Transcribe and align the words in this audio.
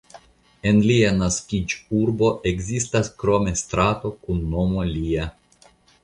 En 0.69 0.77
lia 0.85 1.09
naskiĝurbo 1.17 2.29
ekzistas 2.51 3.11
krome 3.23 3.53
strato 3.61 4.13
kun 4.23 4.39
nomo 4.55 4.87
lia. 4.95 5.27